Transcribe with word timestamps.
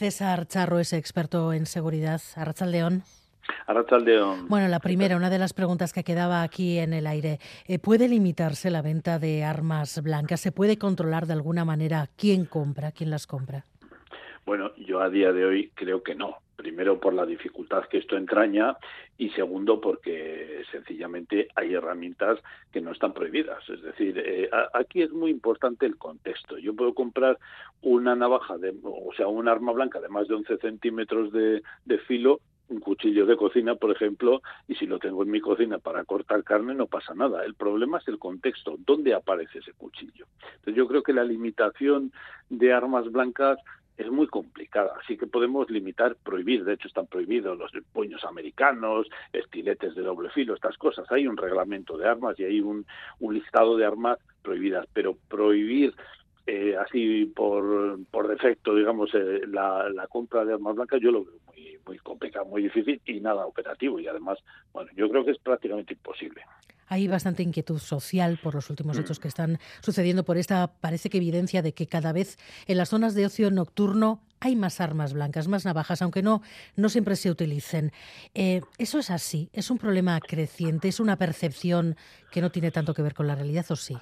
César 0.00 0.46
Charro 0.46 0.78
es 0.78 0.94
experto 0.94 1.52
en 1.52 1.66
seguridad. 1.66 2.22
Arrachaldeón. 2.34 3.02
Arrachaldeón. 3.66 4.48
Bueno, 4.48 4.66
la 4.68 4.80
primera, 4.80 5.14
una 5.14 5.28
de 5.28 5.38
las 5.38 5.52
preguntas 5.52 5.92
que 5.92 6.04
quedaba 6.04 6.40
aquí 6.40 6.78
en 6.78 6.94
el 6.94 7.06
aire. 7.06 7.38
Eh, 7.66 7.78
¿Puede 7.78 8.08
limitarse 8.08 8.70
la 8.70 8.80
venta 8.80 9.18
de 9.18 9.44
armas 9.44 10.02
blancas? 10.02 10.40
¿Se 10.40 10.52
puede 10.52 10.78
controlar 10.78 11.26
de 11.26 11.34
alguna 11.34 11.66
manera 11.66 12.08
quién 12.16 12.46
compra, 12.46 12.92
quién 12.92 13.10
las 13.10 13.26
compra? 13.26 13.66
Bueno, 14.46 14.74
yo 14.76 15.02
a 15.02 15.10
día 15.10 15.32
de 15.32 15.44
hoy 15.44 15.70
creo 15.74 16.02
que 16.02 16.14
no. 16.14 16.38
Primero 16.60 17.00
por 17.00 17.14
la 17.14 17.24
dificultad 17.24 17.86
que 17.88 17.96
esto 17.96 18.18
entraña 18.18 18.76
y 19.16 19.30
segundo 19.30 19.80
porque 19.80 20.62
sencillamente 20.70 21.48
hay 21.54 21.72
herramientas 21.72 22.38
que 22.70 22.82
no 22.82 22.92
están 22.92 23.14
prohibidas. 23.14 23.66
Es 23.70 23.80
decir, 23.80 24.22
eh, 24.22 24.50
aquí 24.74 25.00
es 25.00 25.10
muy 25.10 25.30
importante 25.30 25.86
el 25.86 25.96
contexto. 25.96 26.58
Yo 26.58 26.76
puedo 26.76 26.92
comprar 26.92 27.38
una 27.80 28.14
navaja, 28.14 28.58
de, 28.58 28.74
o 28.82 29.10
sea, 29.16 29.26
un 29.26 29.48
arma 29.48 29.72
blanca 29.72 30.02
de 30.02 30.10
más 30.10 30.28
de 30.28 30.34
11 30.34 30.58
centímetros 30.58 31.32
de, 31.32 31.62
de 31.86 31.98
filo 32.00 32.40
un 32.70 32.80
cuchillo 32.80 33.26
de 33.26 33.36
cocina, 33.36 33.74
por 33.74 33.90
ejemplo, 33.90 34.42
y 34.68 34.76
si 34.76 34.86
lo 34.86 34.98
tengo 34.98 35.22
en 35.22 35.30
mi 35.30 35.40
cocina 35.40 35.78
para 35.78 36.04
cortar 36.04 36.44
carne 36.44 36.74
no 36.74 36.86
pasa 36.86 37.14
nada. 37.14 37.44
El 37.44 37.54
problema 37.54 37.98
es 37.98 38.06
el 38.06 38.18
contexto, 38.18 38.76
dónde 38.86 39.12
aparece 39.12 39.58
ese 39.58 39.72
cuchillo. 39.72 40.26
Entonces 40.42 40.76
yo 40.76 40.86
creo 40.86 41.02
que 41.02 41.12
la 41.12 41.24
limitación 41.24 42.12
de 42.48 42.72
armas 42.72 43.10
blancas 43.10 43.58
es 44.00 44.10
muy 44.10 44.26
complicada. 44.26 44.92
Así 45.02 45.16
que 45.16 45.26
podemos 45.26 45.68
limitar, 45.70 46.16
prohibir, 46.16 46.64
de 46.64 46.74
hecho 46.74 46.88
están 46.88 47.06
prohibidos 47.06 47.58
los 47.58 47.70
puños 47.92 48.24
americanos, 48.24 49.06
estiletes 49.32 49.94
de 49.94 50.02
doble 50.02 50.30
filo, 50.30 50.54
estas 50.54 50.76
cosas. 50.78 51.10
Hay 51.12 51.26
un 51.26 51.36
reglamento 51.36 51.98
de 51.98 52.08
armas 52.08 52.38
y 52.40 52.44
hay 52.44 52.60
un, 52.60 52.86
un 53.18 53.34
listado 53.34 53.76
de 53.76 53.84
armas 53.84 54.18
prohibidas, 54.42 54.86
pero 54.94 55.16
prohibir 55.28 55.94
eh, 56.46 56.76
así 56.76 57.26
por, 57.26 57.98
por 58.10 58.28
defecto, 58.28 58.74
digamos, 58.74 59.10
eh, 59.14 59.40
la, 59.46 59.88
la, 59.90 60.06
compra 60.06 60.44
de 60.44 60.54
armas 60.54 60.74
blancas, 60.74 61.00
yo 61.00 61.10
lo 61.10 61.24
veo 61.24 61.34
muy, 61.46 61.78
muy 61.86 61.98
complicado, 61.98 62.46
muy 62.46 62.62
difícil 62.62 63.00
y 63.04 63.20
nada 63.20 63.46
operativo. 63.46 64.00
Y 64.00 64.08
además, 64.08 64.38
bueno, 64.72 64.90
yo 64.96 65.08
creo 65.08 65.24
que 65.24 65.32
es 65.32 65.38
prácticamente 65.38 65.94
imposible. 65.94 66.42
Hay 66.86 67.06
bastante 67.06 67.44
inquietud 67.44 67.78
social 67.78 68.40
por 68.42 68.56
los 68.56 68.68
últimos 68.68 68.98
mm. 68.98 69.00
hechos 69.00 69.20
que 69.20 69.28
están 69.28 69.58
sucediendo, 69.80 70.24
por 70.24 70.38
esta, 70.38 70.72
parece 70.80 71.08
que 71.08 71.18
evidencia 71.18 71.62
de 71.62 71.72
que 71.72 71.86
cada 71.86 72.12
vez 72.12 72.36
en 72.66 72.78
las 72.78 72.88
zonas 72.88 73.14
de 73.14 73.26
ocio 73.26 73.50
nocturno 73.52 74.20
hay 74.40 74.56
más 74.56 74.80
armas 74.80 75.12
blancas, 75.12 75.46
más 75.46 75.64
navajas, 75.64 76.02
aunque 76.02 76.22
no, 76.22 76.42
no 76.74 76.88
siempre 76.88 77.14
se 77.14 77.30
utilicen. 77.30 77.92
Eh, 78.34 78.62
¿Eso 78.78 78.98
es 78.98 79.10
así? 79.10 79.50
¿Es 79.52 79.70
un 79.70 79.78
problema 79.78 80.18
creciente? 80.20 80.88
¿Es 80.88 80.98
una 80.98 81.16
percepción 81.16 81.94
que 82.32 82.40
no 82.40 82.50
tiene 82.50 82.72
tanto 82.72 82.92
que 82.92 83.02
ver 83.02 83.14
con 83.14 83.28
la 83.28 83.36
realidad 83.36 83.66
o 83.68 83.76
sí? 83.76 83.96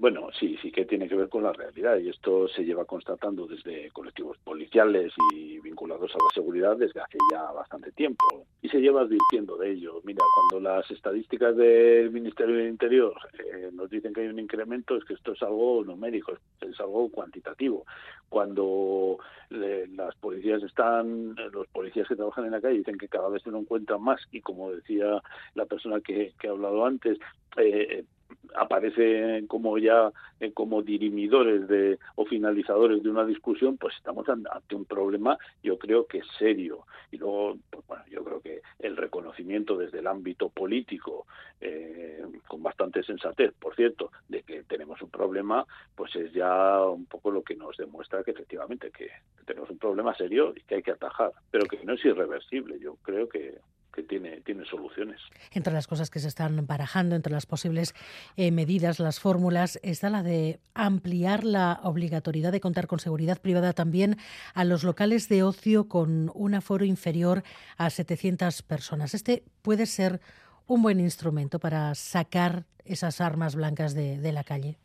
Bueno, 0.00 0.28
sí, 0.38 0.56
sí 0.62 0.70
que 0.70 0.84
tiene 0.84 1.08
que 1.08 1.16
ver 1.16 1.28
con 1.28 1.42
la 1.42 1.52
realidad 1.52 1.98
y 1.98 2.08
esto 2.08 2.46
se 2.46 2.64
lleva 2.64 2.84
constatando 2.84 3.48
desde 3.48 3.90
colectivos 3.90 4.38
policiales 4.44 5.12
y 5.34 5.58
vinculados 5.58 6.12
a 6.14 6.18
la 6.18 6.30
seguridad 6.32 6.76
desde 6.76 7.00
hace 7.00 7.18
ya 7.32 7.50
bastante 7.50 7.90
tiempo 7.90 8.24
y 8.62 8.68
se 8.68 8.78
lleva 8.78 9.00
advirtiendo 9.00 9.56
de 9.56 9.72
ello. 9.72 10.00
Mira, 10.04 10.22
cuando 10.36 10.70
las 10.70 10.88
estadísticas 10.92 11.56
del 11.56 12.12
Ministerio 12.12 12.54
del 12.54 12.68
Interior 12.68 13.12
eh, 13.40 13.70
nos 13.72 13.90
dicen 13.90 14.12
que 14.12 14.20
hay 14.20 14.28
un 14.28 14.38
incremento, 14.38 14.94
es 14.94 15.04
que 15.04 15.14
esto 15.14 15.32
es 15.32 15.42
algo 15.42 15.82
numérico, 15.84 16.32
es 16.60 16.78
algo 16.78 17.10
cuantitativo. 17.10 17.84
Cuando 18.28 19.18
las 19.50 20.14
policías 20.16 20.62
están, 20.62 21.34
los 21.50 21.66
policías 21.68 22.06
que 22.06 22.14
trabajan 22.14 22.44
en 22.44 22.52
la 22.52 22.60
calle 22.60 22.78
dicen 22.78 22.98
que 22.98 23.08
cada 23.08 23.30
vez 23.30 23.42
se 23.42 23.50
lo 23.50 23.58
encuentran 23.58 24.00
más 24.00 24.20
y 24.30 24.42
como 24.42 24.70
decía 24.70 25.20
la 25.54 25.66
persona 25.66 26.00
que, 26.00 26.34
que 26.38 26.46
ha 26.46 26.52
hablado 26.52 26.86
antes, 26.86 27.18
eh, 27.56 28.04
aparece 28.54 29.44
como 29.46 29.78
ya 29.78 30.12
eh, 30.40 30.52
como 30.52 30.82
dirimidores 30.82 31.68
de 31.68 31.98
o 32.16 32.24
finalizadores 32.24 33.02
de 33.02 33.10
una 33.10 33.24
discusión 33.24 33.76
pues 33.76 33.94
estamos 33.96 34.26
ante 34.28 34.74
un 34.74 34.84
problema 34.84 35.38
yo 35.62 35.78
creo 35.78 36.06
que 36.06 36.22
serio. 36.38 36.86
Y 37.10 37.18
luego 37.18 37.56
pues, 37.70 37.86
bueno 37.86 38.04
yo 38.10 38.24
creo 38.24 38.40
que 38.40 38.62
el 38.78 38.96
reconocimiento 38.96 39.76
desde 39.76 39.98
el 39.98 40.06
ámbito 40.06 40.48
político 40.48 41.26
eh, 41.60 42.22
con 42.46 42.62
bastante 42.62 43.02
sensatez 43.02 43.52
por 43.58 43.74
cierto 43.74 44.10
de 44.28 44.42
que 44.42 44.62
tenemos 44.64 45.00
un 45.02 45.10
problema 45.10 45.66
pues 45.94 46.14
es 46.16 46.32
ya 46.32 46.82
un 46.84 47.06
poco 47.06 47.30
lo 47.30 47.42
que 47.42 47.56
nos 47.56 47.76
demuestra 47.76 48.22
que 48.22 48.30
efectivamente 48.32 48.90
que 48.90 49.08
tenemos 49.44 49.70
un 49.70 49.78
problema 49.78 50.14
serio 50.14 50.52
y 50.54 50.60
que 50.62 50.76
hay 50.76 50.82
que 50.82 50.92
atajar 50.92 51.32
pero 51.50 51.66
que 51.66 51.84
no 51.84 51.94
es 51.94 52.04
irreversible. 52.04 52.78
Yo 52.78 52.96
creo 53.02 53.28
que 53.28 53.58
tiene, 54.08 54.40
tiene 54.42 54.64
soluciones. 54.64 55.20
Entre 55.52 55.72
las 55.72 55.86
cosas 55.86 56.10
que 56.10 56.20
se 56.20 56.28
están 56.28 56.66
barajando, 56.66 57.16
entre 57.16 57.32
las 57.32 57.46
posibles 57.46 57.94
eh, 58.36 58.50
medidas, 58.50 58.98
las 58.98 59.20
fórmulas, 59.20 59.78
está 59.82 60.10
la 60.10 60.22
de 60.22 60.60
ampliar 60.74 61.44
la 61.44 61.80
obligatoriedad 61.82 62.52
de 62.52 62.60
contar 62.60 62.86
con 62.86 63.00
seguridad 63.00 63.40
privada 63.40 63.72
también 63.72 64.16
a 64.54 64.64
los 64.64 64.84
locales 64.84 65.28
de 65.28 65.42
ocio 65.42 65.88
con 65.88 66.30
un 66.34 66.54
aforo 66.54 66.84
inferior 66.84 67.42
a 67.76 67.90
700 67.90 68.62
personas. 68.62 69.14
Este 69.14 69.44
puede 69.62 69.86
ser 69.86 70.20
un 70.66 70.82
buen 70.82 71.00
instrumento 71.00 71.58
para 71.58 71.94
sacar 71.94 72.66
esas 72.84 73.20
armas 73.20 73.54
blancas 73.54 73.94
de 73.94 74.32
la 74.32 74.44
calle. 74.44 74.78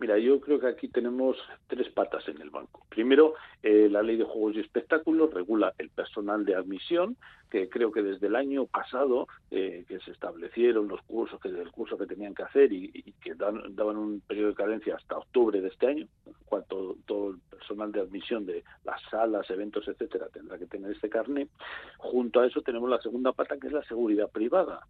Mira, 0.00 0.16
yo 0.16 0.40
creo 0.40 0.60
que 0.60 0.68
aquí 0.68 0.86
tenemos 0.88 1.36
tres 1.66 1.88
patas 1.88 2.28
en 2.28 2.40
el 2.40 2.50
banco. 2.50 2.86
Primero, 2.88 3.34
eh, 3.64 3.88
la 3.90 4.00
ley 4.00 4.16
de 4.16 4.22
juegos 4.22 4.54
y 4.54 4.60
espectáculos 4.60 5.34
regula 5.34 5.74
el 5.76 5.90
personal 5.90 6.44
de 6.44 6.54
admisión, 6.54 7.16
que 7.50 7.68
creo 7.68 7.90
que 7.90 8.02
desde 8.02 8.28
el 8.28 8.36
año 8.36 8.66
pasado 8.66 9.26
eh, 9.50 9.84
que 9.88 9.98
se 9.98 10.12
establecieron 10.12 10.86
los 10.86 11.02
cursos, 11.02 11.40
que 11.40 11.48
el 11.48 11.72
curso 11.72 11.98
que 11.98 12.06
tenían 12.06 12.32
que 12.32 12.44
hacer 12.44 12.72
y, 12.72 13.12
que 13.20 13.34
daban 13.34 13.96
un 13.96 14.20
periodo 14.20 14.50
de 14.50 14.54
cadencia 14.54 14.94
hasta 14.94 15.18
octubre 15.18 15.60
de 15.60 15.68
este 15.68 15.88
año, 15.88 16.06
cuando 16.44 16.96
todo 17.04 17.30
el 17.30 17.38
personal 17.50 17.90
de 17.90 18.00
admisión 18.00 18.46
de 18.46 18.62
las 18.84 19.02
salas, 19.10 19.50
eventos, 19.50 19.88
etcétera, 19.88 20.28
tendrá 20.32 20.58
que 20.58 20.66
tener 20.66 20.92
este 20.92 21.08
carnet. 21.08 21.48
Junto 21.96 22.40
a 22.40 22.46
eso 22.46 22.62
tenemos 22.62 22.88
la 22.88 23.00
segunda 23.00 23.32
pata, 23.32 23.58
que 23.58 23.66
es 23.66 23.72
la 23.72 23.82
seguridad 23.82 24.30
privada 24.30 24.86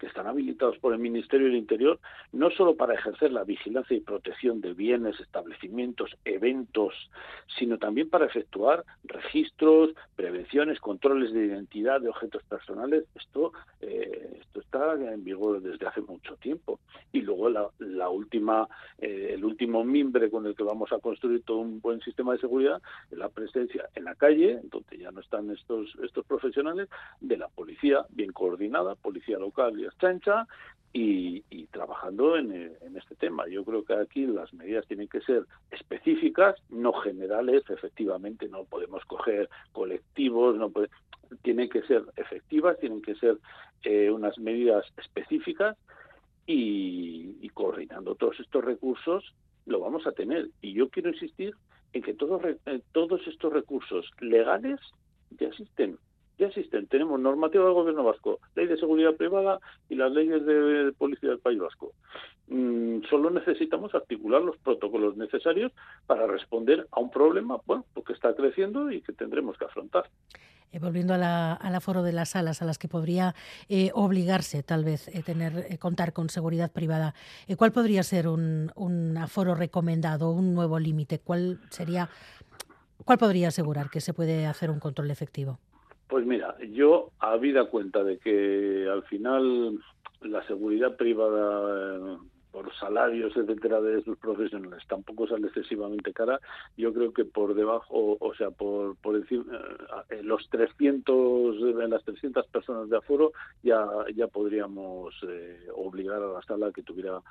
que 0.00 0.06
están 0.06 0.26
habilitados 0.26 0.78
por 0.78 0.94
el 0.94 0.98
Ministerio 0.98 1.46
del 1.46 1.56
Interior 1.56 2.00
no 2.32 2.50
solo 2.50 2.74
para 2.74 2.94
ejercer 2.94 3.32
la 3.32 3.44
vigilancia 3.44 3.96
y 3.96 4.00
protección 4.00 4.60
de 4.60 4.72
bienes, 4.72 5.20
establecimientos, 5.20 6.16
eventos, 6.24 6.94
sino 7.58 7.78
también 7.78 8.08
para 8.08 8.24
efectuar 8.26 8.84
registros, 9.04 9.90
prevenciones, 10.16 10.80
controles 10.80 11.32
de 11.32 11.44
identidad 11.44 12.00
de 12.00 12.08
objetos 12.08 12.42
personales. 12.44 13.04
Esto, 13.14 13.52
eh, 13.82 14.38
esto 14.40 14.60
está 14.60 14.94
en 14.94 15.22
vigor 15.22 15.60
desde 15.60 15.86
hace 15.86 16.00
mucho 16.00 16.36
tiempo. 16.36 16.80
Y 17.12 17.20
luego 17.20 17.50
la, 17.50 18.08
última, 18.08 18.66
eh, 18.98 19.32
el 19.34 19.44
último 19.44 19.84
mimbre 19.84 20.30
con 20.30 20.46
el 20.46 20.54
que 20.54 20.62
vamos 20.62 20.90
a 20.92 20.98
construir 20.98 21.42
todo 21.42 21.58
un 21.58 21.80
buen 21.80 22.00
sistema 22.00 22.32
de 22.32 22.38
seguridad 22.38 22.80
es 23.10 23.18
la 23.18 23.28
presencia 23.28 23.88
en 23.94 24.04
la 24.04 24.14
calle, 24.14 24.60
donde 24.64 24.96
ya 24.96 25.10
no 25.10 25.20
están 25.20 25.50
estos, 25.50 25.94
estos 26.02 26.24
profesionales, 26.24 26.88
de 27.20 27.36
la 27.36 27.48
policía 27.48 28.06
bien 28.10 28.32
coordinada, 28.32 28.94
policía 28.94 29.38
local 29.38 29.78
y 29.78 29.89
chancha 29.98 30.46
y, 30.92 31.66
trabajando 31.70 32.36
en, 32.36 32.76
este 32.96 33.14
tema. 33.14 33.46
Yo 33.48 33.64
creo 33.64 33.84
que 33.84 33.94
aquí 33.94 34.26
las 34.26 34.52
medidas 34.52 34.86
tienen 34.86 35.08
que 35.08 35.20
ser 35.20 35.46
específicas, 35.70 36.56
no 36.68 36.92
generales. 36.92 37.62
Efectivamente, 37.68 38.48
no 38.48 38.64
podemos 38.64 39.04
coger 39.04 39.48
colectivos, 39.72 40.56
no 40.56 40.72
tienen 41.42 41.68
que 41.68 41.82
ser 41.82 42.04
efectivas, 42.16 42.78
tienen 42.80 43.02
que 43.02 43.14
ser 43.14 43.38
eh, 43.84 44.10
unas 44.10 44.36
medidas 44.38 44.84
específicas 44.96 45.76
y, 46.46 47.48
coordinando 47.54 48.14
todos 48.14 48.38
estos 48.40 48.64
recursos 48.64 49.34
lo 49.66 49.80
vamos 49.80 50.06
a 50.06 50.12
tener. 50.12 50.48
Y 50.62 50.72
yo 50.72 50.88
quiero 50.88 51.10
insistir 51.10 51.54
en 51.92 52.02
que 52.02 52.14
todos, 52.14 52.42
eh, 52.44 52.80
todos 52.92 53.20
estos 53.26 53.52
recursos 53.52 54.10
legales 54.20 54.80
ya 55.38 55.48
existen 55.48 55.98
ya 56.40 56.46
existen. 56.46 56.86
Tenemos 56.86 57.20
normativa 57.20 57.64
del 57.64 57.74
Gobierno 57.74 58.02
Vasco, 58.02 58.40
ley 58.56 58.66
de 58.66 58.78
seguridad 58.78 59.14
privada 59.14 59.60
y 59.88 59.94
las 59.94 60.10
leyes 60.10 60.44
de 60.44 60.92
policía 60.96 61.28
del 61.28 61.38
País 61.38 61.58
Vasco. 61.60 61.92
Mm, 62.48 63.02
solo 63.08 63.30
necesitamos 63.30 63.94
articular 63.94 64.42
los 64.42 64.56
protocolos 64.58 65.16
necesarios 65.16 65.70
para 66.06 66.26
responder 66.26 66.88
a 66.90 67.00
un 67.00 67.10
problema, 67.10 67.58
bueno, 67.66 67.84
pues 67.94 68.10
está 68.10 68.34
creciendo 68.34 68.90
y 68.90 69.02
que 69.02 69.12
tendremos 69.12 69.56
que 69.56 69.66
afrontar. 69.66 70.08
Eh, 70.72 70.78
volviendo 70.78 71.14
al 71.14 71.22
aforo 71.74 72.02
de 72.02 72.12
las 72.12 72.30
salas 72.30 72.62
a 72.62 72.64
las 72.64 72.78
que 72.78 72.88
podría 72.88 73.34
eh, 73.68 73.90
obligarse 73.92 74.62
tal 74.62 74.84
vez 74.84 75.08
eh, 75.08 75.22
tener 75.22 75.78
contar 75.78 76.12
con 76.12 76.28
seguridad 76.28 76.72
privada, 76.72 77.14
¿cuál 77.56 77.72
podría 77.72 78.02
ser 78.02 78.28
un, 78.28 78.72
un 78.76 79.16
aforo 79.16 79.54
recomendado, 79.54 80.30
un 80.30 80.54
nuevo 80.54 80.78
límite? 80.78 81.18
¿Cuál 81.18 81.60
sería, 81.70 82.08
cuál 83.04 83.18
podría 83.18 83.48
asegurar 83.48 83.90
que 83.90 84.00
se 84.00 84.14
puede 84.14 84.46
hacer 84.46 84.70
un 84.70 84.80
control 84.80 85.10
efectivo? 85.10 85.58
Pues 86.10 86.26
mira, 86.26 86.56
yo 86.72 87.12
habida 87.20 87.66
cuenta 87.66 88.02
de 88.02 88.18
que 88.18 88.88
al 88.90 89.04
final 89.04 89.78
la 90.22 90.44
seguridad 90.48 90.96
privada 90.96 91.96
eh, 91.96 92.18
por 92.50 92.74
salarios, 92.74 93.36
etcétera, 93.36 93.80
de 93.80 94.02
sus 94.02 94.18
profesionales 94.18 94.82
tampoco 94.88 95.28
sale 95.28 95.46
excesivamente 95.46 96.12
cara. 96.12 96.40
Yo 96.76 96.92
creo 96.92 97.12
que 97.12 97.24
por 97.24 97.54
debajo, 97.54 98.16
o 98.18 98.34
sea, 98.34 98.50
por, 98.50 98.96
por 98.96 99.14
encima, 99.14 99.56
eh, 100.10 100.20
los 100.24 100.48
300, 100.50 101.56
en 101.80 101.90
las 101.90 102.02
300 102.02 102.44
personas 102.48 102.90
de 102.90 102.96
aforo, 102.96 103.30
ya, 103.62 103.86
ya 104.12 104.26
podríamos 104.26 105.14
eh, 105.28 105.68
obligar 105.76 106.20
a 106.20 106.32
la 106.32 106.42
sala 106.42 106.72
que 106.72 106.82
tuviera 106.82 107.22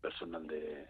personal 0.00 0.44
de, 0.48 0.86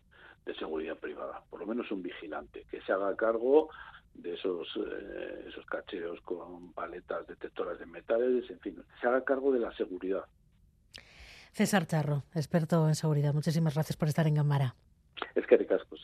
de 0.46 0.55
seguridad 0.55 0.96
privada, 0.96 1.43
por 1.50 1.61
lo 1.61 1.67
menos 1.67 1.91
un 1.91 2.02
vigilante, 2.02 2.64
que 2.70 2.81
se 2.81 2.93
haga 2.93 3.14
cargo 3.17 3.69
de 4.14 4.34
esos, 4.34 4.69
eh, 4.76 5.46
esos 5.49 5.64
cacheos 5.66 6.20
con 6.22 6.72
paletas 6.72 7.26
detectoras 7.26 7.78
de 7.78 7.87
metales, 7.87 8.49
en 8.50 8.61
fin, 8.61 8.82
se 9.00 9.06
haga 9.06 9.25
cargo 9.25 9.52
de 9.52 9.61
la 9.61 9.75
seguridad. 9.76 10.25
César 11.52 11.87
Charro, 11.87 12.25
experto 12.34 12.88
en 12.88 12.94
seguridad, 12.94 13.32
muchísimas 13.32 13.75
gracias 13.75 13.96
por 13.96 14.08
estar 14.08 14.26
en 14.26 14.34
Gamara. 14.34 14.75
Es 15.34 15.46
que 15.46 15.56
ricasco. 15.56 15.96